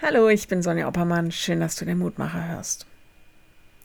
Hallo, 0.00 0.28
ich 0.28 0.46
bin 0.46 0.62
Sonja 0.62 0.86
Oppermann. 0.86 1.32
Schön, 1.32 1.58
dass 1.58 1.74
du 1.74 1.84
den 1.84 1.98
Mutmacher 1.98 2.46
hörst. 2.50 2.86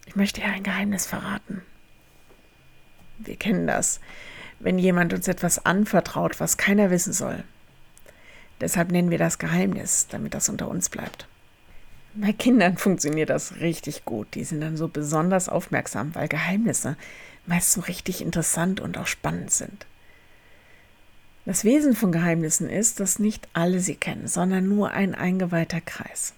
Ich 0.06 0.15
möchte 0.15 0.41
dir 0.41 0.47
ein 0.47 0.61
Geheimnis 0.61 1.07
verraten. 1.07 1.63
Wir 3.17 3.35
kennen 3.35 3.65
das, 3.65 3.99
wenn 4.60 4.78
jemand 4.78 5.12
uns 5.15 5.28
etwas 5.28 5.65
anvertraut, 5.65 6.39
was 6.39 6.57
keiner 6.57 6.91
wissen 6.91 7.13
soll. 7.13 7.44
Deshalb 8.62 8.91
nennen 8.91 9.10
wir 9.10 9.18
das 9.18 9.39
Geheimnis, 9.39 10.05
damit 10.07 10.36
das 10.36 10.49
unter 10.49 10.68
uns 10.68 10.88
bleibt. 10.89 11.28
Bei 12.14 12.32
Kindern 12.32 12.78
funktioniert 12.78 13.32
das 13.32 13.56
richtig 13.56 14.06
gut. 14.06 14.28
Die 14.36 14.44
sind 14.44 14.62
dann 14.62 14.78
so 14.78 14.90
besonders 14.90 15.50
aufmerksam, 15.50 16.14
weil 16.14 16.27
Geheimnisse 16.27 16.95
meist 17.48 17.71
so 17.71 17.82
richtig 17.82 18.21
interessant 18.21 18.80
und 18.80 19.00
auch 19.00 19.07
spannend 19.07 19.50
sind. 19.50 19.88
Das 21.45 21.65
Wesen 21.65 21.93
von 21.93 22.13
Geheimnissen 22.13 22.69
ist, 22.69 23.01
dass 23.01 23.19
nicht 23.19 23.49
alle 23.51 23.81
sie 23.81 23.95
kennen, 23.95 24.27
sondern 24.27 24.69
nur 24.69 24.91
ein 24.91 25.13
eingeweihter 25.13 25.81
Kreis. 25.81 26.33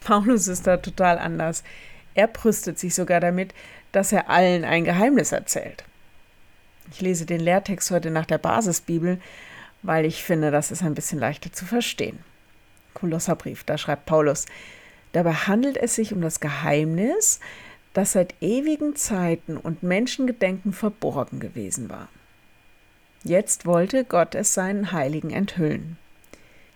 Paulus 0.00 0.46
ist 0.46 0.66
da 0.66 0.76
total 0.76 1.18
anders. 1.18 1.64
Er 2.14 2.28
brüstet 2.28 2.78
sich 2.78 2.94
sogar 2.94 3.20
damit, 3.20 3.54
dass 3.92 4.12
er 4.12 4.28
allen 4.28 4.64
ein 4.64 4.84
Geheimnis 4.84 5.32
erzählt. 5.32 5.84
Ich 6.92 7.00
lese 7.00 7.24
den 7.24 7.40
Lehrtext 7.40 7.90
heute 7.90 8.10
nach 8.10 8.26
der 8.26 8.38
Basisbibel, 8.38 9.18
weil 9.82 10.04
ich 10.04 10.22
finde, 10.22 10.50
das 10.50 10.70
ist 10.70 10.82
ein 10.82 10.94
bisschen 10.94 11.18
leichter 11.18 11.50
zu 11.50 11.64
verstehen. 11.64 12.18
Kolosserbrief, 12.92 13.64
da 13.64 13.78
schreibt 13.78 14.04
Paulus, 14.04 14.44
dabei 15.12 15.32
handelt 15.32 15.78
es 15.78 15.94
sich 15.94 16.12
um 16.12 16.20
das 16.20 16.40
Geheimnis, 16.40 17.40
das 17.94 18.12
seit 18.12 18.34
ewigen 18.42 18.96
Zeiten 18.96 19.56
und 19.56 19.82
Menschengedenken 19.82 20.74
verborgen 20.74 21.40
gewesen 21.40 21.88
war. 21.88 22.08
Jetzt 23.26 23.66
wollte 23.66 24.04
Gott 24.04 24.36
es 24.36 24.54
seinen 24.54 24.92
Heiligen 24.92 25.30
enthüllen. 25.30 25.98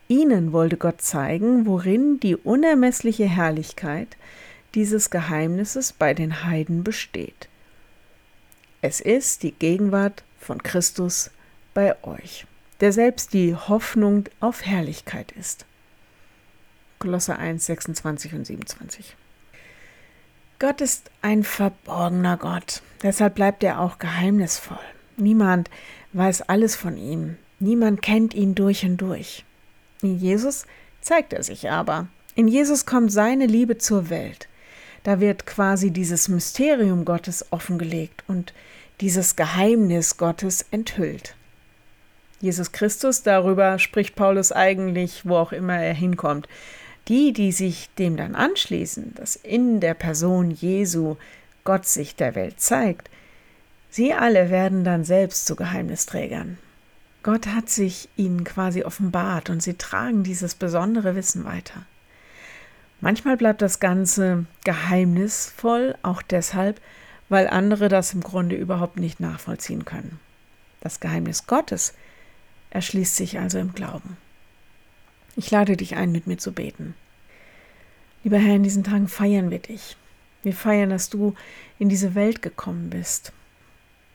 Ihnen 0.09 0.53
wollte 0.53 0.77
Gott 0.77 1.01
zeigen, 1.01 1.65
worin 1.65 2.19
die 2.19 2.35
unermessliche 2.35 3.27
Herrlichkeit 3.27 4.17
dieses 4.75 5.11
Geheimnisses 5.11 5.93
bei 5.93 6.13
den 6.13 6.45
Heiden 6.45 6.83
besteht. 6.83 7.49
Es 8.83 9.01
ist 9.01 9.45
die 9.45 9.53
Gegenwart 9.53 10.25
von 10.41 10.61
Christus 10.61 11.31
bei 11.73 11.95
euch, 12.03 12.47
der 12.81 12.93
selbst 12.93 13.33
die 13.33 13.55
Hoffnung 13.55 14.25
auf 14.41 14.67
Herrlichkeit 14.67 15.31
ist. 15.31 15.67
Kolosser 16.99 17.39
1, 17.39 17.65
26 17.65 18.35
und 18.35 18.45
27. 18.45 19.17
Gott 20.59 20.81
ist 20.81 21.13
ein 21.23 21.45
verborgener 21.45 22.37
Gott, 22.37 22.83
deshalb 23.05 23.37
bleibt 23.37 23.63
er 23.63 23.79
auch 23.79 24.01
geheimnisvoll. 24.01 24.81
Niemand 25.21 25.71
weiß 26.13 26.43
alles 26.43 26.77
von 26.77 26.97
ihm. 26.97 27.37
Niemand 27.59 28.03
kennt 28.03 28.35
ihn 28.35 28.55
durch 28.55 28.85
und 28.85 28.97
durch. 28.97 29.45
In 30.03 30.19
Jesus 30.19 30.67
zeigt 31.01 31.33
er 31.33 31.43
sich 31.43 31.71
aber. 31.71 32.09
In 32.35 32.49
Jesus 32.49 32.87
kommt 32.87 33.13
seine 33.13 33.47
Liebe 33.47 33.79
zur 33.79 34.11
Welt. 34.11 34.49
Da 35.03 35.21
wird 35.21 35.47
quasi 35.47 35.91
dieses 35.91 36.29
Mysterium 36.29 37.05
Gottes 37.05 37.47
offengelegt 37.51 38.25
und 38.29 38.53
dieses 39.01 39.37
Geheimnis 39.37 40.17
Gottes 40.17 40.65
enthüllt. 40.71 41.35
Jesus 42.41 42.73
Christus, 42.73 43.23
darüber 43.23 43.79
spricht 43.79 44.15
Paulus 44.15 44.53
eigentlich, 44.53 45.27
wo 45.27 45.37
auch 45.37 45.53
immer 45.53 45.79
er 45.79 45.95
hinkommt. 45.95 46.49
Die, 47.09 47.33
die 47.33 47.53
sich 47.53 47.91
dem 47.99 48.17
dann 48.17 48.35
anschließen, 48.35 49.15
dass 49.15 49.37
in 49.37 49.81
der 49.81 49.95
Person 49.95 50.51
Jesu 50.51 51.17
Gott 51.65 51.87
sich 51.87 52.15
der 52.15 52.35
Welt 52.35 52.61
zeigt, 52.61 53.11
Sie 53.91 54.15
alle 54.15 54.51
werden 54.51 54.85
dann 54.85 55.05
selbst 55.05 55.47
zu 55.47 55.57
Geheimnisträgern. 55.57 56.59
Gott 57.23 57.49
hat 57.49 57.69
sich 57.69 58.09
ihnen 58.17 58.45
quasi 58.45 58.85
offenbart 58.85 59.51
und 59.51 59.63
sie 59.63 59.75
tragen 59.75 60.23
dieses 60.23 60.55
besondere 60.55 61.17
Wissen 61.17 61.45
weiter. 61.45 61.85
Manchmal 63.01 63.37
bleibt 63.37 63.63
das 63.63 63.81
Ganze 63.81 64.47
geheimnisvoll, 64.65 65.97
auch 66.03 66.23
deshalb, 66.23 66.81
weil 67.29 67.49
andere 67.49 67.89
das 67.89 68.15
im 68.15 68.23
Grunde 68.23 68.57
überhaupt 68.57 68.99
nicht 68.99 69.21
nachvollziehen 69.21 69.85
können. 69.85 70.21
Das 70.81 71.01
Geheimnis 71.01 71.47
Gottes 71.47 71.95
erschließt 72.71 73.17
sich 73.17 73.39
also 73.39 73.59
im 73.59 73.75
Glauben. 73.75 74.17
Ich 75.37 75.51
lade 75.51 75.77
dich 75.77 75.97
ein, 75.97 76.13
mit 76.13 76.27
mir 76.27 76.39
zu 76.39 76.53
beten. 76.53 76.95
Lieber 78.23 78.39
Herr, 78.39 78.57
in 78.57 78.63
diesen 78.63 78.85
Tagen 78.85 79.09
feiern 79.09 79.51
wir 79.51 79.61
dich. 79.61 79.97
Wir 80.43 80.55
feiern, 80.55 80.91
dass 80.91 81.11
du 81.11 81.35
in 81.79 81.89
diese 81.89 82.15
Welt 82.15 82.43
gekommen 82.43 82.91
bist, 82.91 83.33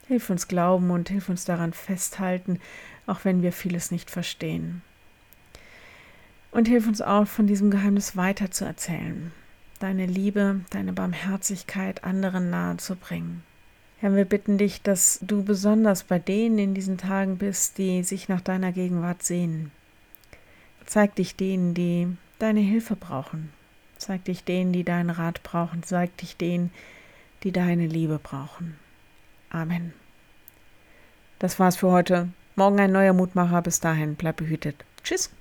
Hilf 0.08 0.30
uns 0.30 0.48
glauben 0.48 0.92
und 0.92 1.10
hilf 1.10 1.30
uns 1.30 1.46
daran 1.46 1.74
festhalten, 1.74 2.60
auch 3.08 3.26
wenn 3.26 3.42
wir 3.42 3.52
vieles 3.52 3.90
nicht 3.92 4.12
verstehen. 4.12 4.82
Und 6.52 6.68
hilf 6.68 6.88
uns 6.88 7.02
auch, 7.02 7.28
von 7.28 7.48
diesem 7.48 7.72
Geheimnis 7.72 8.16
weiter 8.16 8.52
zu 8.52 8.66
erzählen, 8.66 9.32
deine 9.80 10.06
Liebe, 10.06 10.62
deine 10.70 10.94
Barmherzigkeit 10.94 12.04
anderen 12.04 12.50
nahe 12.50 12.78
zu 12.78 12.96
bringen. 12.96 13.44
Herr, 13.98 14.16
wir 14.16 14.26
bitten 14.26 14.58
dich, 14.58 14.82
dass 14.82 15.20
du 15.22 15.44
besonders 15.44 16.04
bei 16.04 16.20
denen 16.20 16.60
in 16.60 16.74
diesen 16.74 16.98
Tagen 16.98 17.38
bist, 17.38 17.78
die 17.78 18.04
sich 18.04 18.30
nach 18.30 18.42
deiner 18.42 18.72
Gegenwart 18.72 19.24
sehnen. 19.24 19.72
Zeig 20.86 21.16
dich 21.16 21.36
denen, 21.36 21.74
die 21.74 22.16
deine 22.38 22.60
Hilfe 22.60 22.96
brauchen. 22.96 23.52
Zeig 23.98 24.26
dich 24.26 24.44
denen, 24.44 24.72
die 24.72 24.84
deinen 24.84 25.10
Rat 25.10 25.42
brauchen. 25.42 25.82
Zeig 25.84 26.16
dich 26.18 26.38
denen, 26.38 26.72
die 27.44 27.52
deine 27.52 27.88
Liebe 27.88 28.20
brauchen. 28.22 28.78
Amen. 29.56 29.94
Das 31.40 31.60
war's 31.60 31.78
für 31.78 31.90
heute. 31.90 32.28
Morgen 32.58 32.78
ein 32.78 32.92
neuer 32.92 33.14
Mutmacher. 33.14 33.62
Bis 33.62 33.80
dahin, 33.80 34.16
bleib 34.16 34.36
behütet. 34.36 34.84
Tschüss. 35.02 35.30